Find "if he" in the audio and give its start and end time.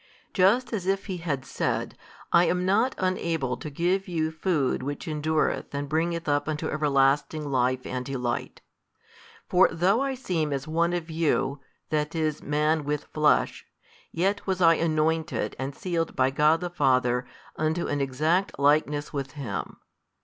0.87-1.17